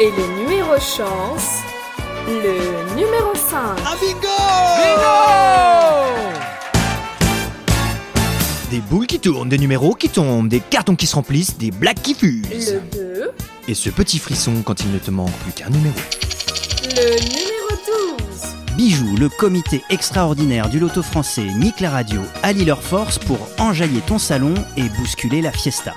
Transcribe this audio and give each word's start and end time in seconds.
Et 0.00 0.10
le 0.16 0.42
numéro 0.42 0.72
chance, 0.76 1.60
le 2.26 2.94
numéro 2.94 3.34
5. 3.34 3.58
Ah 3.84 3.94
bingo 4.00 4.28
Des 8.70 8.78
boules 8.78 9.06
qui 9.06 9.20
tournent, 9.20 9.50
des 9.50 9.58
numéros 9.58 9.94
qui 9.94 10.08
tombent, 10.08 10.48
des 10.48 10.60
cartons 10.60 10.96
qui 10.96 11.06
se 11.06 11.16
remplissent, 11.16 11.58
des 11.58 11.70
blagues 11.70 12.00
qui 12.00 12.14
fusent. 12.14 12.72
Le 12.72 12.80
2, 12.92 13.30
Et 13.68 13.74
ce 13.74 13.90
petit 13.90 14.18
frisson 14.18 14.62
quand 14.64 14.80
il 14.80 14.90
ne 14.90 14.98
te 14.98 15.10
manque 15.10 15.32
plus 15.42 15.52
qu'un 15.52 15.68
numéro. 15.68 15.94
le 16.84 17.20
numéro 17.20 18.16
12, 18.18 18.76
Bijou, 18.76 19.16
le 19.16 19.28
comité 19.28 19.82
extraordinaire 19.90 20.70
du 20.70 20.78
loto 20.78 21.02
français 21.02 21.44
nique 21.58 21.80
la 21.80 21.90
radio, 21.90 22.22
allie 22.42 22.64
leurs 22.64 22.82
forces 22.82 23.18
pour 23.18 23.38
enjailler 23.58 24.00
ton 24.00 24.18
salon 24.18 24.54
et 24.78 24.88
bousculer 24.98 25.42
la 25.42 25.52
fiesta. 25.52 25.92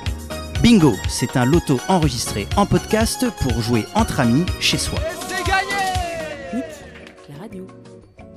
Bingo, 0.64 0.94
c'est 1.10 1.36
un 1.36 1.44
loto 1.44 1.78
enregistré 1.90 2.48
en 2.56 2.66
podcast 2.66 3.26
pour 3.42 3.60
jouer 3.60 3.84
entre 3.96 4.22
amis 4.22 4.46
chez 4.62 4.78
soi. 4.78 4.98
La 7.28 7.38
radio. 7.38 7.68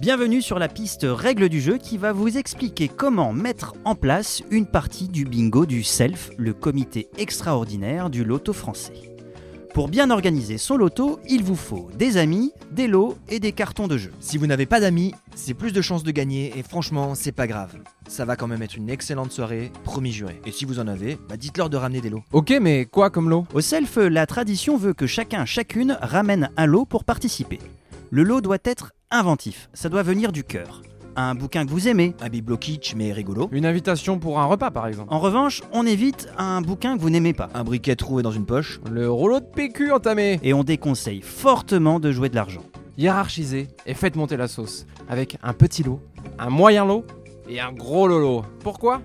Bienvenue 0.01 0.43
sur 0.43 0.59
la 0.59 0.67
piste 0.67 1.07
règle 1.09 1.49
du 1.49 1.61
jeu 1.61 1.79
qui 1.79 1.99
va 1.99 2.11
vous 2.11 2.37
expliquer 2.37 2.89
comment 2.89 3.33
mettre 3.33 3.75
en 3.85 3.95
place 3.95 4.43
une 4.51 4.67
partie 4.67 5.07
du 5.07 5.25
bingo 5.25 5.67
du 5.67 5.85
SELF, 5.85 6.31
le 6.37 6.53
comité 6.53 7.09
extraordinaire 7.17 8.11
du 8.11 8.25
loto 8.25 8.53
français. 8.53 9.16
Pour 9.77 9.89
bien 9.89 10.09
organiser 10.09 10.57
son 10.57 10.79
loto, 10.79 11.21
il 11.29 11.45
vous 11.45 11.55
faut 11.55 11.91
des 11.99 12.17
amis, 12.17 12.51
des 12.71 12.87
lots 12.87 13.19
et 13.29 13.41
des 13.41 13.53
cartons 13.53 13.87
de 13.87 13.99
jeu. 13.99 14.11
Si 14.21 14.39
vous 14.39 14.47
n'avez 14.47 14.65
pas 14.65 14.81
d'amis, 14.81 15.13
c'est 15.35 15.53
plus 15.53 15.75
de 15.75 15.83
chances 15.83 16.03
de 16.03 16.11
gagner 16.13 16.51
et 16.57 16.63
franchement, 16.63 17.15
c'est 17.15 17.31
pas 17.31 17.47
grave. 17.47 17.77
Ça 18.09 18.25
va 18.25 18.37
quand 18.37 18.47
même 18.47 18.63
être 18.63 18.79
une 18.79 18.89
excellente 18.89 19.33
soirée, 19.33 19.71
promis 19.85 20.13
juré. 20.13 20.41
Et 20.47 20.51
si 20.51 20.65
vous 20.65 20.79
en 20.79 20.89
avez, 20.89 21.19
bah 21.29 21.37
dites-leur 21.37 21.69
de 21.69 21.77
ramener 21.77 22.01
des 22.01 22.09
lots. 22.09 22.25
Ok, 22.33 22.55
mais 22.59 22.87
quoi 22.87 23.11
comme 23.11 23.29
lot? 23.29 23.47
Au 23.53 23.61
self, 23.61 23.97
la 23.97 24.25
tradition 24.25 24.79
veut 24.79 24.95
que 24.95 25.07
chacun, 25.07 25.45
chacune 25.45 25.99
ramène 26.01 26.49
un 26.57 26.65
lot 26.65 26.87
pour 26.87 27.05
participer. 27.05 27.59
Le 28.09 28.23
lot 28.23 28.41
doit 28.41 28.57
être 28.65 28.93
inventif, 29.11 29.69
ça 29.75 29.91
doit 29.91 30.03
venir 30.03 30.33
du 30.33 30.43
cœur. 30.43 30.81
Un 31.19 31.35
bouquin 31.35 31.65
que 31.65 31.71
vous 31.71 31.89
aimez. 31.89 32.15
Un 32.21 32.29
bibelot 32.29 32.59
kitsch 32.59 32.95
mais 32.95 33.11
rigolo. 33.11 33.49
Une 33.51 33.65
invitation 33.65 34.19
pour 34.19 34.39
un 34.39 34.45
repas 34.45 34.71
par 34.71 34.87
exemple. 34.87 35.09
En 35.13 35.19
revanche, 35.19 35.63
on 35.73 35.87
évite 35.87 36.29
un 36.37 36.61
bouquin 36.61 36.97
que 36.97 37.01
vous 37.01 37.09
n'aimez 37.09 37.33
pas. 37.33 37.49
Un 37.55 37.65
briquet 37.65 37.97
trouvé 37.97 38.23
dans 38.23 38.33
une 38.33 38.45
poche. 38.45 38.81
Le 38.91 39.11
rouleau 39.11 39.41
de 39.41 39.47
PQ 39.47 39.93
entamé. 39.93 40.39
Et 40.43 40.53
on 40.53 40.63
déconseille 40.63 41.23
fortement 41.23 42.01
de 42.01 42.13
jouer 42.13 42.29
de 42.29 42.35
l'argent. 42.35 42.61
Hiérarchisez 42.99 43.69
et 43.87 43.95
faites 43.95 44.15
monter 44.15 44.37
la 44.37 44.47
sauce. 44.47 44.87
Avec 45.09 45.39
un 45.43 45.55
petit 45.55 45.83
lot, 45.83 46.01
un 46.39 46.51
moyen 46.51 46.85
lot 46.85 47.07
et 47.49 47.61
un 47.61 47.73
gros 47.73 48.07
lolo. 48.07 48.45
Pourquoi? 48.61 49.01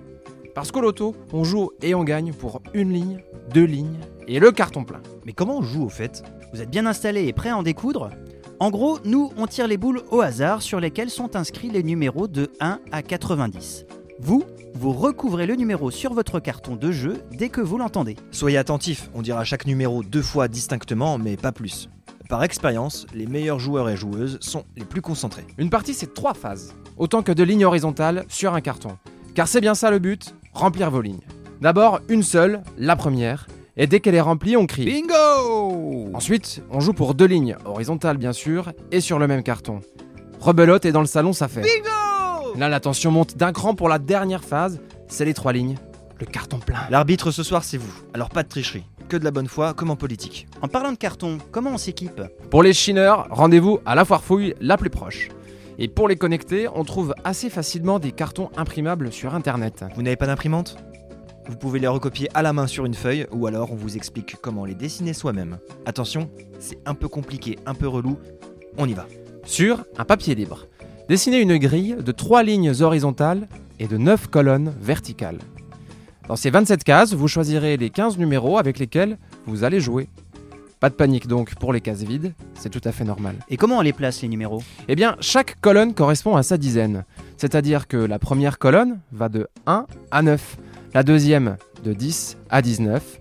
Parce 0.54 0.70
qu'au 0.70 0.82
loto, 0.82 1.16
on 1.32 1.44
joue 1.44 1.70
et 1.80 1.94
on 1.94 2.04
gagne 2.04 2.34
pour 2.34 2.60
une 2.74 2.92
ligne, 2.92 3.22
deux 3.54 3.64
lignes 3.64 4.00
et 4.28 4.38
le 4.38 4.52
carton 4.52 4.84
plein. 4.84 5.00
Mais 5.24 5.32
comment 5.32 5.58
on 5.58 5.62
joue 5.62 5.84
au 5.84 5.88
fait? 5.88 6.22
Vous 6.52 6.60
êtes 6.60 6.70
bien 6.70 6.84
installé 6.84 7.26
et 7.26 7.32
prêt 7.32 7.48
à 7.48 7.56
en 7.56 7.62
découdre? 7.62 8.10
En 8.60 8.70
gros, 8.70 8.98
nous, 9.04 9.32
on 9.36 9.46
tire 9.46 9.66
les 9.66 9.76
boules 9.76 10.02
au 10.10 10.20
hasard 10.20 10.62
sur 10.62 10.80
lesquelles 10.80 11.10
sont 11.10 11.36
inscrits 11.36 11.70
les 11.70 11.82
numéros 11.82 12.28
de 12.28 12.50
1 12.60 12.78
à 12.92 13.02
90. 13.02 13.86
Vous, 14.20 14.44
vous 14.74 14.92
recouvrez 14.92 15.46
le 15.46 15.56
numéro 15.56 15.90
sur 15.90 16.14
votre 16.14 16.38
carton 16.38 16.76
de 16.76 16.92
jeu 16.92 17.22
dès 17.32 17.48
que 17.48 17.60
vous 17.60 17.78
l'entendez. 17.78 18.16
Soyez 18.30 18.58
attentifs, 18.58 19.10
on 19.14 19.22
dira 19.22 19.44
chaque 19.44 19.66
numéro 19.66 20.02
deux 20.02 20.22
fois 20.22 20.48
distinctement, 20.48 21.18
mais 21.18 21.36
pas 21.36 21.52
plus. 21.52 21.88
Par 22.28 22.44
expérience, 22.44 23.06
les 23.12 23.26
meilleurs 23.26 23.58
joueurs 23.58 23.90
et 23.90 23.96
joueuses 23.96 24.38
sont 24.40 24.64
les 24.76 24.84
plus 24.84 25.02
concentrés. 25.02 25.44
Une 25.58 25.70
partie, 25.70 25.92
c'est 25.92 26.14
trois 26.14 26.34
phases. 26.34 26.74
Autant 26.96 27.22
que 27.22 27.32
de 27.32 27.42
lignes 27.42 27.64
horizontales 27.64 28.24
sur 28.28 28.54
un 28.54 28.60
carton. 28.60 28.96
Car 29.34 29.48
c'est 29.48 29.60
bien 29.60 29.74
ça 29.74 29.90
le 29.90 29.98
but, 29.98 30.34
remplir 30.52 30.90
vos 30.90 31.00
lignes. 31.00 31.20
D'abord, 31.60 32.00
une 32.08 32.22
seule, 32.22 32.62
la 32.78 32.96
première. 32.96 33.46
Et 33.76 33.86
dès 33.86 34.00
qu'elle 34.00 34.14
est 34.14 34.20
remplie, 34.20 34.56
on 34.56 34.66
crie. 34.66 34.84
Bingo 34.84 36.10
Ensuite, 36.12 36.62
on 36.70 36.80
joue 36.80 36.92
pour 36.92 37.14
deux 37.14 37.24
lignes, 37.24 37.56
horizontales 37.64 38.18
bien 38.18 38.32
sûr, 38.34 38.72
et 38.90 39.00
sur 39.00 39.18
le 39.18 39.26
même 39.26 39.42
carton. 39.42 39.80
Rebelote 40.40 40.84
et 40.84 40.92
dans 40.92 41.00
le 41.00 41.06
salon, 41.06 41.32
ça 41.32 41.48
fait. 41.48 41.62
Bingo 41.62 42.58
Là, 42.58 42.68
la 42.68 42.80
tension 42.80 43.10
monte 43.10 43.36
d'un 43.38 43.52
cran 43.52 43.74
pour 43.74 43.88
la 43.88 43.98
dernière 43.98 44.44
phase, 44.44 44.80
c'est 45.08 45.24
les 45.24 45.32
trois 45.32 45.54
lignes. 45.54 45.76
Le 46.20 46.26
carton 46.26 46.58
plein. 46.58 46.80
L'arbitre 46.90 47.30
ce 47.30 47.42
soir, 47.42 47.64
c'est 47.64 47.78
vous. 47.78 47.92
Alors 48.12 48.28
pas 48.28 48.42
de 48.42 48.48
tricherie. 48.48 48.84
Que 49.08 49.16
de 49.16 49.24
la 49.24 49.30
bonne 49.30 49.48
foi, 49.48 49.72
comme 49.72 49.90
en 49.90 49.96
politique. 49.96 50.46
En 50.60 50.68
parlant 50.68 50.92
de 50.92 50.98
carton, 50.98 51.38
comment 51.50 51.70
on 51.70 51.78
s'équipe? 51.78 52.20
Pour 52.50 52.62
les 52.62 52.74
chineurs, 52.74 53.26
rendez-vous 53.30 53.80
à 53.86 53.94
la 53.94 54.04
foire 54.04 54.22
fouille 54.22 54.54
la 54.60 54.76
plus 54.76 54.90
proche. 54.90 55.28
Et 55.78 55.88
pour 55.88 56.08
les 56.08 56.16
connecter, 56.16 56.68
on 56.74 56.84
trouve 56.84 57.14
assez 57.24 57.48
facilement 57.48 57.98
des 57.98 58.12
cartons 58.12 58.50
imprimables 58.56 59.10
sur 59.12 59.34
internet. 59.34 59.84
Vous 59.96 60.02
n'avez 60.02 60.16
pas 60.16 60.26
d'imprimante? 60.26 60.76
Vous 61.48 61.56
pouvez 61.56 61.80
les 61.80 61.88
recopier 61.88 62.28
à 62.34 62.42
la 62.42 62.52
main 62.52 62.66
sur 62.66 62.86
une 62.86 62.94
feuille, 62.94 63.26
ou 63.32 63.46
alors 63.46 63.72
on 63.72 63.74
vous 63.74 63.96
explique 63.96 64.36
comment 64.40 64.64
les 64.64 64.74
dessiner 64.74 65.12
soi-même. 65.12 65.58
Attention, 65.86 66.30
c'est 66.60 66.78
un 66.86 66.94
peu 66.94 67.08
compliqué, 67.08 67.58
un 67.66 67.74
peu 67.74 67.88
relou. 67.88 68.16
On 68.78 68.88
y 68.88 68.94
va. 68.94 69.06
Sur 69.44 69.84
un 69.98 70.04
papier 70.04 70.36
libre, 70.36 70.66
dessinez 71.08 71.40
une 71.40 71.58
grille 71.58 71.96
de 71.98 72.12
3 72.12 72.44
lignes 72.44 72.72
horizontales 72.80 73.48
et 73.80 73.88
de 73.88 73.96
9 73.96 74.28
colonnes 74.28 74.72
verticales. 74.80 75.38
Dans 76.28 76.36
ces 76.36 76.50
27 76.50 76.84
cases, 76.84 77.12
vous 77.12 77.26
choisirez 77.26 77.76
les 77.76 77.90
15 77.90 78.18
numéros 78.18 78.56
avec 78.56 78.78
lesquels 78.78 79.18
vous 79.46 79.64
allez 79.64 79.80
jouer. 79.80 80.08
Pas 80.78 80.90
de 80.90 80.94
panique 80.94 81.26
donc 81.26 81.56
pour 81.56 81.72
les 81.72 81.80
cases 81.80 82.02
vides, 82.02 82.34
c'est 82.54 82.70
tout 82.70 82.80
à 82.84 82.92
fait 82.92 83.04
normal. 83.04 83.34
Et 83.48 83.56
comment 83.56 83.78
on 83.78 83.82
les 83.82 83.92
place 83.92 84.22
les 84.22 84.28
numéros? 84.28 84.62
Eh 84.86 84.94
bien, 84.94 85.16
chaque 85.20 85.60
colonne 85.60 85.94
correspond 85.94 86.36
à 86.36 86.42
sa 86.42 86.56
dizaine. 86.56 87.04
C'est-à-dire 87.36 87.88
que 87.88 87.96
la 87.96 88.20
première 88.20 88.58
colonne 88.58 89.00
va 89.10 89.28
de 89.28 89.48
1 89.66 89.86
à 90.12 90.22
9, 90.22 90.56
la 90.94 91.02
deuxième 91.02 91.56
de 91.84 91.92
10 91.92 92.36
à 92.50 92.60
19, 92.60 93.20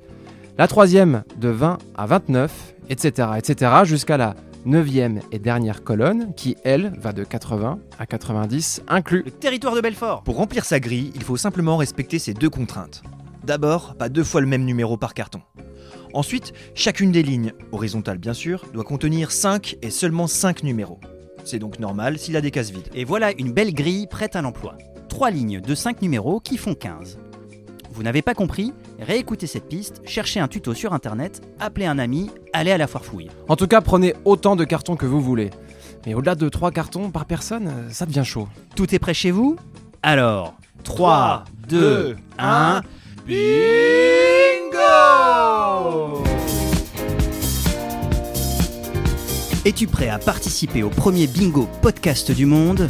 la 0.57 0.67
troisième 0.67 1.23
de 1.37 1.49
20 1.49 1.77
à 1.95 2.05
29, 2.05 2.75
etc. 2.89 3.29
etc. 3.37 3.71
jusqu'à 3.85 4.17
la 4.17 4.35
neuvième 4.65 5.21
et 5.31 5.39
dernière 5.39 5.83
colonne 5.83 6.33
qui, 6.35 6.57
elle, 6.63 6.93
va 6.99 7.13
de 7.13 7.23
80 7.23 7.79
à 7.97 8.05
90 8.05 8.83
inclus. 8.87 9.23
Le 9.25 9.31
territoire 9.31 9.73
de 9.73 9.81
Belfort 9.81 10.23
Pour 10.23 10.35
remplir 10.35 10.65
sa 10.65 10.79
grille, 10.79 11.11
il 11.15 11.23
faut 11.23 11.37
simplement 11.37 11.77
respecter 11.77 12.19
ces 12.19 12.33
deux 12.33 12.49
contraintes. 12.49 13.03
D'abord, 13.43 13.95
pas 13.95 14.09
deux 14.09 14.23
fois 14.23 14.41
le 14.41 14.47
même 14.47 14.65
numéro 14.65 14.97
par 14.97 15.13
carton. 15.13 15.41
Ensuite, 16.13 16.53
chacune 16.75 17.11
des 17.11 17.23
lignes, 17.23 17.53
horizontales 17.71 18.17
bien 18.17 18.33
sûr, 18.33 18.65
doit 18.73 18.83
contenir 18.83 19.31
5 19.31 19.77
et 19.81 19.89
seulement 19.89 20.27
5 20.27 20.63
numéros. 20.63 20.99
C'est 21.45 21.57
donc 21.57 21.79
normal 21.79 22.19
s'il 22.19 22.35
a 22.35 22.41
des 22.41 22.51
cases 22.51 22.69
vides. 22.69 22.89
Et 22.93 23.05
voilà 23.05 23.31
une 23.31 23.53
belle 23.53 23.73
grille 23.73 24.07
prête 24.07 24.35
à 24.35 24.41
l'emploi. 24.41 24.77
Trois 25.07 25.31
lignes 25.31 25.61
de 25.61 25.73
5 25.73 26.01
numéros 26.01 26.39
qui 26.39 26.57
font 26.57 26.75
15. 26.75 27.17
Vous 27.93 28.03
n'avez 28.03 28.21
pas 28.21 28.33
compris 28.33 28.73
Réécoutez 28.99 29.47
cette 29.47 29.67
piste, 29.67 30.01
cherchez 30.05 30.39
un 30.39 30.47
tuto 30.47 30.73
sur 30.73 30.93
internet, 30.93 31.41
appelez 31.59 31.85
un 31.85 31.99
ami, 31.99 32.29
allez 32.53 32.71
à 32.71 32.77
la 32.77 32.87
foire 32.87 33.03
fouille. 33.05 33.29
En 33.47 33.55
tout 33.55 33.67
cas, 33.67 33.81
prenez 33.81 34.13
autant 34.25 34.55
de 34.55 34.63
cartons 34.63 34.95
que 34.95 35.05
vous 35.05 35.21
voulez. 35.21 35.49
Mais 36.05 36.13
au-delà 36.13 36.35
de 36.35 36.49
3 36.49 36.71
cartons 36.71 37.11
par 37.11 37.25
personne, 37.25 37.71
ça 37.89 38.05
devient 38.05 38.23
chaud. 38.25 38.47
Tout 38.75 38.95
est 38.95 38.99
prêt 38.99 39.13
chez 39.13 39.31
vous 39.31 39.55
Alors, 40.01 40.55
3, 40.83 41.43
2, 41.67 42.15
1. 42.39 42.81
Bingo 43.27 43.43
Es-tu 49.63 49.85
prêt 49.85 50.09
à 50.09 50.17
participer 50.17 50.81
au 50.81 50.89
premier 50.89 51.27
bingo 51.27 51.67
podcast 51.83 52.31
du 52.31 52.47
monde 52.47 52.89